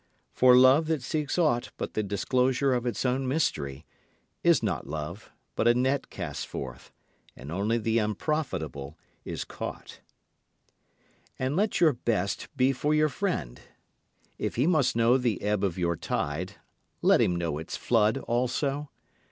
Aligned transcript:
For 0.33 0.55
love 0.55 0.87
that 0.87 1.03
seeks 1.03 1.37
aught 1.37 1.71
but 1.77 1.93
the 1.93 2.01
disclosure 2.01 2.73
of 2.73 2.87
its 2.87 3.05
own 3.05 3.27
mystery 3.27 3.85
is 4.43 4.63
not 4.63 4.87
love 4.89 5.29
but 5.55 5.67
a 5.67 5.75
net 5.75 6.09
cast 6.09 6.47
forth: 6.47 6.91
and 7.35 7.51
only 7.51 7.77
the 7.77 7.99
unprofitable 7.99 8.97
is 9.25 9.43
caught. 9.45 9.99
And 11.37 11.55
let 11.55 11.79
your 11.79 11.93
best 11.93 12.47
be 12.57 12.71
for 12.73 12.95
your 12.95 13.09
friend. 13.09 13.61
If 14.39 14.55
he 14.55 14.65
must 14.65 14.95
know 14.95 15.19
the 15.19 15.39
ebb 15.43 15.63
of 15.63 15.77
your 15.77 15.95
tide, 15.95 16.53
let 17.03 17.21
him 17.21 17.35
know 17.35 17.59
its 17.59 17.77
flood 17.77 18.17
also. 18.17 18.89